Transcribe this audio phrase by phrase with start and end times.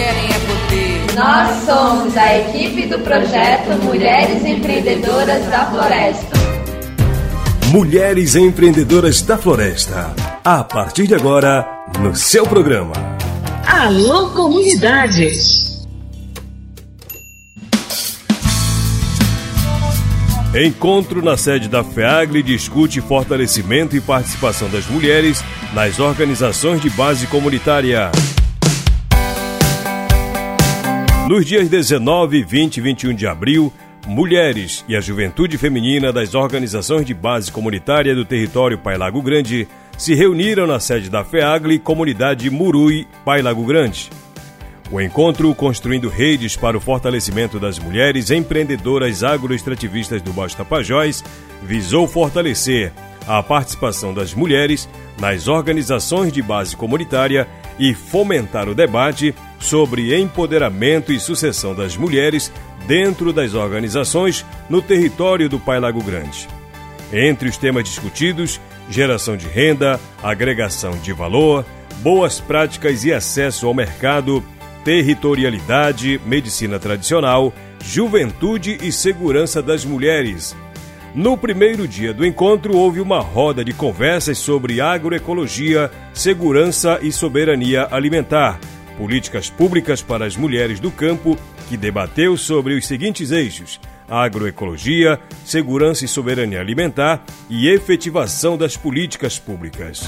[0.00, 1.14] querem é poder.
[1.14, 6.40] Nós somos a equipe do projeto Mulheres Empreendedoras da Floresta.
[7.66, 10.14] Mulheres Empreendedoras da Floresta.
[10.42, 11.68] A partir de agora,
[12.00, 12.94] no seu programa.
[13.66, 15.28] Alô, comunidade!
[20.54, 25.44] Encontro na sede da FEAGLE discute fortalecimento e participação das mulheres
[25.74, 28.10] nas organizações de base comunitária.
[31.30, 33.72] Nos dias 19, 20 e 21 de abril,
[34.04, 39.68] mulheres e a juventude feminina das organizações de base comunitária do território Pai Lago Grande
[39.96, 44.10] se reuniram na sede da FEAGLE, comunidade Murui, Pai Lago Grande.
[44.90, 51.22] O encontro Construindo Redes para o Fortalecimento das Mulheres Empreendedoras Agroextrativistas do Baixo Tapajós
[51.62, 52.92] visou fortalecer
[53.24, 54.88] a participação das mulheres
[55.20, 57.46] nas organizações de base comunitária
[57.78, 62.50] e fomentar o debate sobre empoderamento e sucessão das mulheres
[62.86, 66.48] dentro das organizações no território do Pai Lago Grande.
[67.12, 71.64] Entre os temas discutidos, geração de renda, agregação de valor,
[72.02, 74.42] boas práticas e acesso ao mercado,
[74.84, 77.52] territorialidade, medicina tradicional,
[77.84, 80.56] juventude e segurança das mulheres.
[81.14, 87.88] No primeiro dia do encontro, houve uma roda de conversas sobre agroecologia, segurança e soberania
[87.90, 88.60] alimentar,
[89.00, 91.34] políticas públicas para as mulheres do campo,
[91.70, 99.38] que debateu sobre os seguintes eixos: agroecologia, segurança e soberania alimentar e efetivação das políticas
[99.38, 100.06] públicas.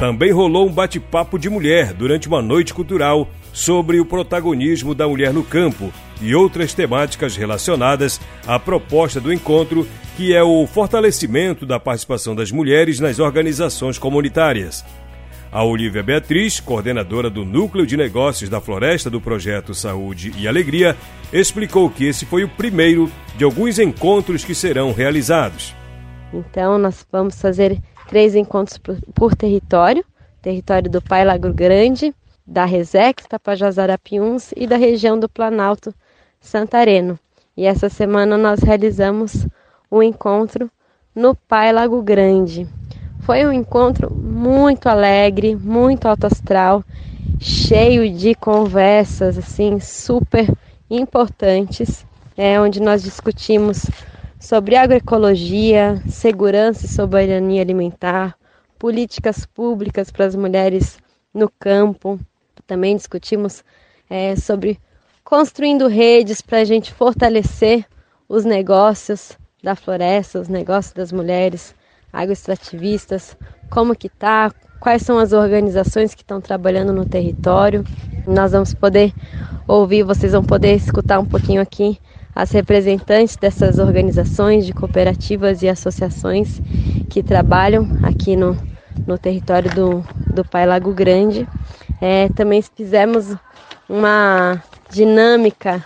[0.00, 5.32] Também rolou um bate-papo de mulher durante uma noite cultural sobre o protagonismo da mulher
[5.32, 11.78] no campo e outras temáticas relacionadas à proposta do encontro, que é o fortalecimento da
[11.78, 14.84] participação das mulheres nas organizações comunitárias.
[15.52, 20.96] A Olivia Beatriz, coordenadora do Núcleo de Negócios da Floresta do projeto Saúde e Alegria,
[21.32, 25.74] explicou que esse foi o primeiro de alguns encontros que serão realizados.
[26.32, 30.04] Então, nós vamos fazer três encontros por, por território:
[30.40, 32.14] território do Pai Lago Grande,
[32.46, 35.92] da Resex, Tapajós Arapiuns e da região do Planalto
[36.40, 37.18] Santareno.
[37.56, 39.48] E essa semana nós realizamos
[39.90, 40.70] um encontro
[41.12, 42.68] no Pai Lago Grande.
[43.30, 46.82] Foi um encontro muito alegre, muito alto astral,
[47.38, 50.52] cheio de conversas assim super
[50.90, 52.04] importantes,
[52.36, 53.88] é onde nós discutimos
[54.40, 58.36] sobre agroecologia, segurança e soberania alimentar,
[58.76, 60.98] políticas públicas para as mulheres
[61.32, 62.18] no campo.
[62.66, 63.62] Também discutimos
[64.10, 64.76] é, sobre
[65.22, 67.86] construindo redes para a gente fortalecer
[68.28, 71.78] os negócios da floresta, os negócios das mulheres
[72.12, 73.36] agroextrativistas,
[73.68, 77.84] como que tá, quais são as organizações que estão trabalhando no território.
[78.26, 79.12] Nós vamos poder
[79.66, 81.98] ouvir, vocês vão poder escutar um pouquinho aqui
[82.34, 86.60] as representantes dessas organizações de cooperativas e associações
[87.08, 88.56] que trabalham aqui no,
[89.06, 91.48] no território do, do Pai Lago Grande.
[92.00, 93.36] É, também fizemos
[93.88, 95.84] uma dinâmica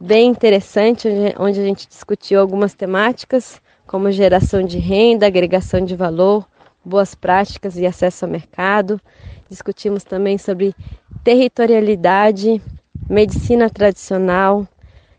[0.00, 1.08] bem interessante,
[1.38, 3.60] onde a gente discutiu algumas temáticas,
[3.94, 6.44] como geração de renda, agregação de valor,
[6.84, 9.00] boas práticas e acesso ao mercado.
[9.48, 10.74] Discutimos também sobre
[11.22, 12.60] territorialidade,
[13.08, 14.66] medicina tradicional,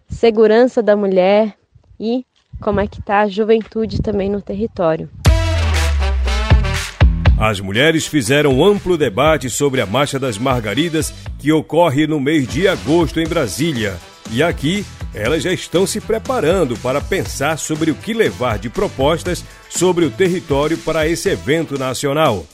[0.10, 1.56] segurança da mulher
[1.98, 2.26] e
[2.60, 5.10] como é que está a juventude também no território.
[7.40, 12.68] As mulheres fizeram amplo debate sobre a Marcha das Margaridas que ocorre no mês de
[12.68, 13.96] agosto em Brasília.
[14.32, 19.44] E aqui elas já estão se preparando para pensar sobre o que levar de propostas
[19.70, 22.46] sobre o território para esse evento nacional.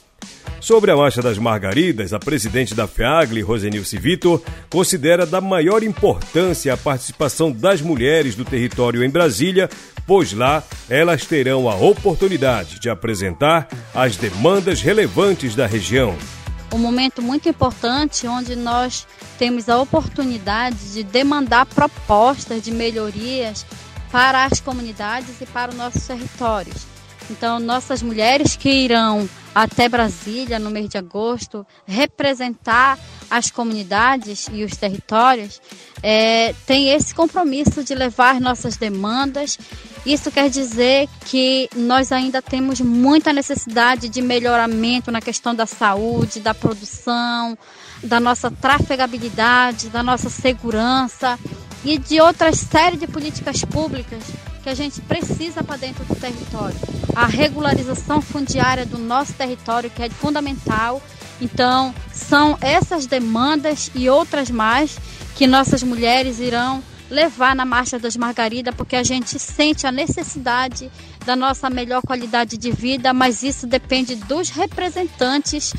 [0.60, 4.40] Sobre a Marcha das Margaridas, a presidente da FEAGLE, Rosenilce Vitor,
[4.70, 9.68] considera da maior importância a participação das mulheres do território em Brasília,
[10.06, 16.16] pois lá elas terão a oportunidade de apresentar as demandas relevantes da região.
[16.74, 19.06] Um momento muito importante onde nós
[19.38, 23.66] temos a oportunidade de demandar propostas de melhorias
[24.12, 26.86] para as comunidades e para os nossos territórios.
[27.30, 32.98] Então, nossas mulheres que irão até Brasília no mês de agosto representar
[33.30, 35.62] as comunidades e os territórios
[36.02, 39.58] é, tem esse compromisso de levar nossas demandas.
[40.06, 46.40] Isso quer dizer que nós ainda temos muita necessidade de melhoramento na questão da saúde,
[46.40, 47.58] da produção,
[48.04, 51.38] da nossa trafegabilidade, da nossa segurança
[51.84, 54.24] e de outras série de políticas públicas
[54.64, 56.78] que a gente precisa para dentro do território.
[57.16, 61.02] A regularização fundiária do nosso território, que é fundamental,
[61.42, 64.96] Então, são essas demandas e outras mais
[65.36, 70.90] que nossas mulheres irão levar na Marcha das Margaridas, porque a gente sente a necessidade
[71.26, 75.74] da nossa melhor qualidade de vida, mas isso depende dos representantes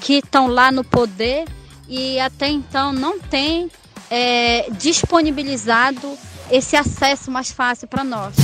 [0.00, 1.46] que estão lá no poder
[1.88, 3.70] e até então não tem
[4.10, 6.16] é, disponibilizado
[6.50, 8.34] esse acesso mais fácil para nós.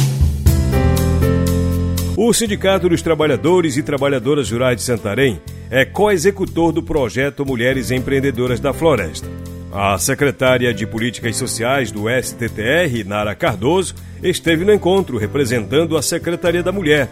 [2.16, 5.40] O Sindicato dos Trabalhadores e Trabalhadoras Rurais de Santarém
[5.70, 9.26] é co-executor do projeto Mulheres Empreendedoras da Floresta.
[9.72, 16.62] A secretária de Políticas Sociais do STTR, Nara Cardoso, esteve no encontro representando a Secretaria
[16.62, 17.08] da Mulher,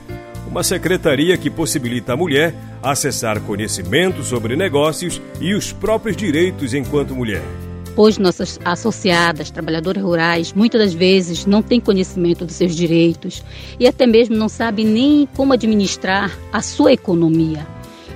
[0.47, 7.15] uma secretaria que possibilita à mulher acessar conhecimento sobre negócios e os próprios direitos enquanto
[7.15, 7.70] mulher.
[7.97, 13.43] Hoje, nossas associadas, trabalhadoras rurais, muitas das vezes não têm conhecimento dos seus direitos
[13.79, 17.67] e até mesmo não sabem nem como administrar a sua economia.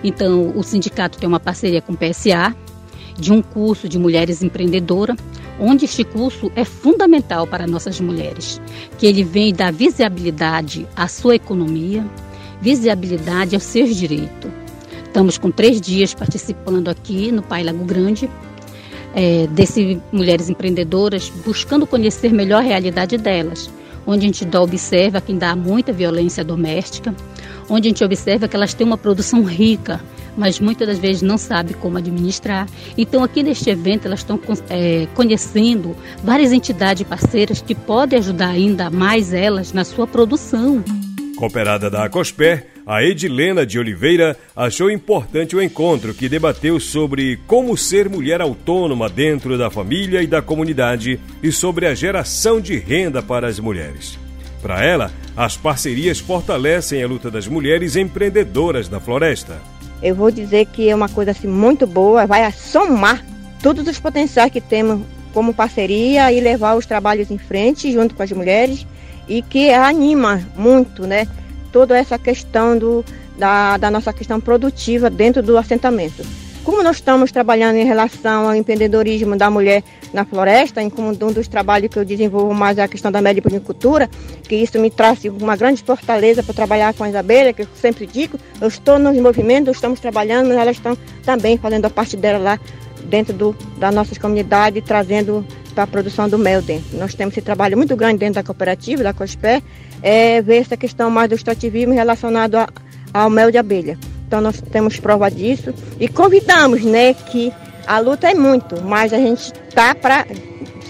[0.02, 2.54] Então, o sindicato tem uma parceria com o PSA,
[3.18, 5.16] de um curso de mulheres empreendedoras,
[5.58, 8.60] onde este curso é fundamental para nossas mulheres,
[8.98, 12.04] que ele vem dar visibilidade à sua economia,
[12.60, 14.50] visibilidade aos seus direitos.
[15.04, 18.28] Estamos com três dias participando aqui no Pai Lago Grande,
[19.14, 23.70] é, desse Mulheres Empreendedoras, buscando conhecer melhor a realidade delas,
[24.06, 27.14] onde a gente observa que ainda há muita violência doméstica,
[27.68, 30.00] onde a gente observa que elas têm uma produção rica,
[30.36, 32.66] mas muitas das vezes não sabe como administrar.
[32.98, 34.38] Então, aqui neste evento, elas estão
[34.68, 40.82] é, conhecendo várias entidades parceiras que podem ajudar ainda mais elas na sua produção.
[41.36, 47.76] Cooperada da Acosper, a Edilena de Oliveira achou importante o encontro que debateu sobre como
[47.76, 53.22] ser mulher autônoma dentro da família e da comunidade e sobre a geração de renda
[53.22, 54.18] para as mulheres.
[54.60, 59.60] Para ela, as parcerias fortalecem a luta das mulheres empreendedoras da floresta.
[60.02, 63.24] Eu vou dizer que é uma coisa assim muito boa, vai somar
[63.62, 65.00] todos os potenciais que temos
[65.32, 68.86] como parceria e levar os trabalhos em frente junto com as mulheres
[69.26, 71.26] e que anima muito, né,
[71.74, 73.04] toda essa questão do,
[73.36, 76.24] da, da nossa questão produtiva dentro do assentamento.
[76.62, 79.82] Como nós estamos trabalhando em relação ao empreendedorismo da mulher
[80.12, 83.20] na floresta, em como um dos trabalhos que eu desenvolvo mais é a questão da
[83.20, 84.08] meliponicultura,
[84.48, 88.06] que isso me traz uma grande fortaleza para trabalhar com as abelhas, que eu sempre
[88.06, 92.60] digo, eu estou nos movimentos, estamos trabalhando, elas estão também fazendo a parte dela lá
[93.04, 96.96] dentro do, da nossa comunidade, trazendo para a produção do mel dentro.
[96.96, 99.62] Nós temos esse trabalho muito grande dentro da cooperativa, da COSPE,
[100.02, 102.68] é ver essa questão mais do extrativismo relacionado a,
[103.12, 103.98] ao mel de abelha.
[104.26, 107.52] Então nós temos prova disso e convidamos, né, que
[107.86, 110.26] a luta é muito, mas a gente tá para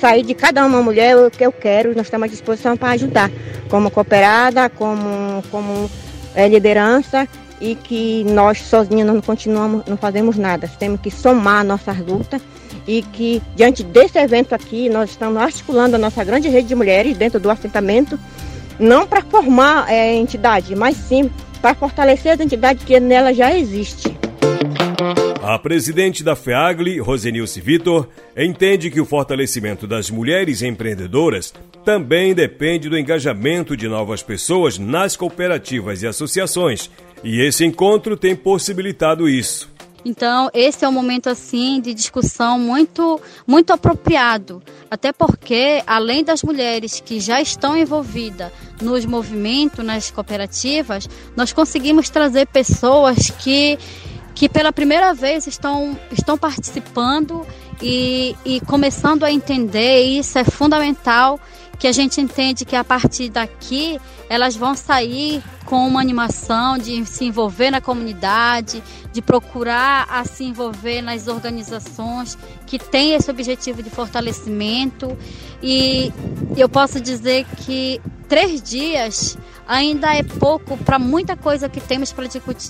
[0.00, 3.30] sair de cada uma mulher o que eu quero, nós estamos à disposição para ajudar,
[3.68, 5.90] como cooperada, como, como
[6.34, 7.26] é, liderança
[7.60, 10.70] e que nós sozinhos não continuamos, não fazemos nada.
[10.78, 12.40] Temos que somar a nossa luta
[12.86, 17.16] e que diante desse evento aqui nós estamos articulando a nossa grande rede de mulheres
[17.16, 18.18] dentro do assentamento,
[18.78, 21.30] não para formar é, entidade, mas sim
[21.62, 24.14] para fortalecer as entidades que nela já existe.
[25.46, 31.52] A presidente da FEAGLE, Rosenilce Vitor, entende que o fortalecimento das mulheres empreendedoras
[31.84, 36.90] também depende do engajamento de novas pessoas nas cooperativas e associações,
[37.22, 39.70] e esse encontro tem possibilitado isso.
[40.02, 46.42] Então, esse é um momento assim de discussão muito muito apropriado, até porque além das
[46.42, 53.78] mulheres que já estão envolvidas nos movimentos, nas cooperativas, nós conseguimos trazer pessoas que
[54.34, 57.46] que pela primeira vez estão, estão participando
[57.80, 61.40] e, e começando a entender, e isso é fundamental,
[61.84, 64.00] que a gente entende que a partir daqui
[64.30, 70.44] elas vão sair com uma animação de se envolver na comunidade, de procurar a se
[70.44, 75.14] envolver nas organizações que têm esse objetivo de fortalecimento.
[75.62, 76.10] E
[76.56, 78.00] eu posso dizer que
[78.30, 79.36] três dias
[79.68, 82.26] ainda é pouco para muita coisa que temos para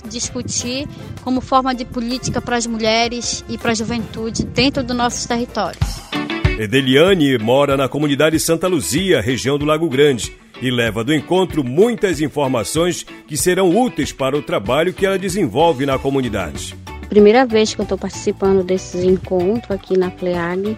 [0.09, 0.89] discutir
[1.23, 6.24] como forma de política para as mulheres e para a juventude dentro dos nossos territórios.
[6.57, 10.31] Edeliane mora na comunidade Santa Luzia, região do Lago Grande
[10.61, 15.85] e leva do encontro muitas informações que serão úteis para o trabalho que ela desenvolve
[15.85, 16.73] na comunidade.
[17.09, 20.77] Primeira vez que eu estou participando desses encontros aqui na FLEAG.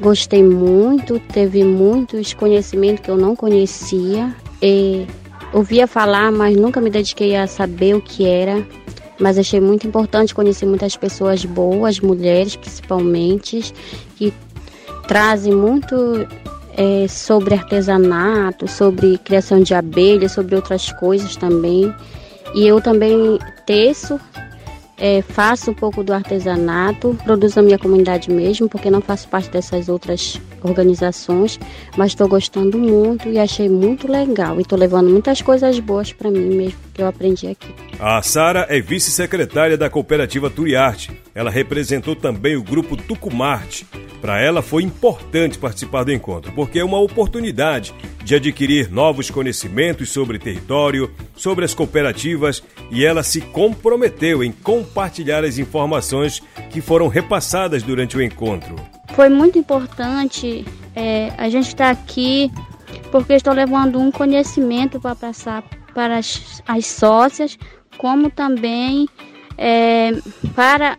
[0.00, 4.34] Gostei muito, teve muitos conhecimentos que eu não conhecia.
[4.60, 5.06] E
[5.52, 8.66] ouvia falar, mas nunca me dediquei a saber o que era.
[9.20, 13.72] Mas achei muito importante conhecer muitas pessoas boas, mulheres principalmente,
[14.16, 14.32] que
[15.08, 15.96] trazem muito
[16.76, 21.92] é, sobre artesanato, sobre criação de abelhas, sobre outras coisas também.
[22.54, 24.20] E eu também teço
[24.98, 29.48] é, faço um pouco do artesanato, produzo a minha comunidade mesmo, porque não faço parte
[29.48, 31.58] dessas outras organizações,
[31.96, 34.58] mas estou gostando muito e achei muito legal.
[34.58, 37.72] E estou levando muitas coisas boas para mim mesmo, que eu aprendi aqui.
[38.00, 41.12] A Sara é vice-secretária da cooperativa Turiarte.
[41.32, 43.86] Ela representou também o grupo Tucumarte.
[44.20, 50.10] Para ela foi importante participar do encontro, porque é uma oportunidade de adquirir novos conhecimentos
[50.10, 57.06] sobre território, sobre as cooperativas e ela se comprometeu em compartilhar as informações que foram
[57.06, 58.74] repassadas durante o encontro.
[59.10, 60.64] Foi muito importante
[60.96, 62.50] é, a gente estar aqui
[63.12, 65.62] porque estou levando um conhecimento para passar
[65.98, 67.58] para as, as sócias,
[67.96, 69.08] como também
[69.58, 70.12] é,
[70.54, 70.96] para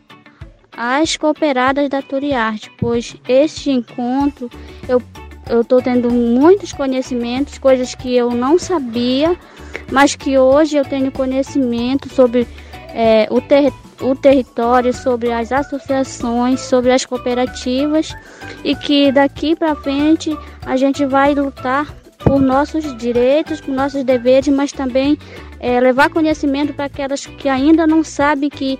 [0.75, 4.49] as cooperadas da Turiarte, pois este encontro
[4.89, 5.01] eu
[5.47, 9.35] eu estou tendo muitos conhecimentos, coisas que eu não sabia,
[9.89, 12.47] mas que hoje eu tenho conhecimento sobre
[12.93, 18.13] é, o, ter, o território, sobre as associações, sobre as cooperativas
[18.63, 20.37] e que daqui para frente
[20.67, 21.87] a gente vai lutar
[22.29, 25.17] por nossos direitos, por nossos deveres, mas também
[25.59, 28.77] é, levar conhecimento para aquelas que ainda não sabem que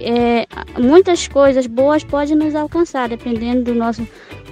[0.00, 0.46] é,
[0.80, 4.06] muitas coisas boas podem nos alcançar, dependendo do nosso,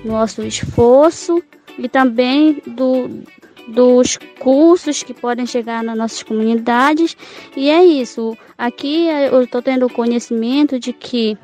[0.04, 1.40] nosso esforço
[1.78, 3.23] e também do,
[3.69, 7.16] dos cursos que podem chegar nas nossas comunidades.
[7.57, 8.37] E é isso.
[8.59, 11.38] Aqui eu estou tendo o conhecimento de que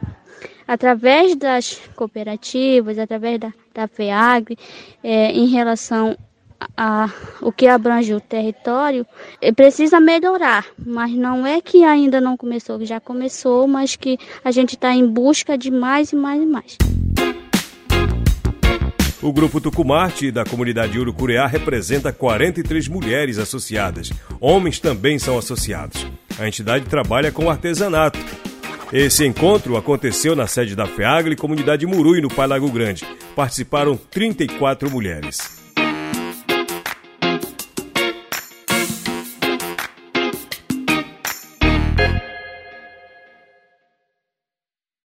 [0.67, 3.89] através das cooperativas, através da, da
[5.05, 6.17] é, em relação
[6.77, 7.11] a,
[7.41, 9.07] o que abrange o território
[9.41, 14.51] eh, precisa melhorar, mas não é que ainda não começou, já começou, mas que a
[14.51, 16.77] gente está em busca de mais e mais e mais.
[19.23, 24.13] O grupo Tucumarte da comunidade Urucureá representa 43 mulheres associadas.
[24.41, 26.07] Homens também são associados.
[26.39, 28.19] A entidade trabalha com artesanato.
[28.93, 33.05] Esse encontro aconteceu na sede da FEAGLE, comunidade Murui, no Pai Lago Grande.
[33.35, 35.66] Participaram 34 mulheres.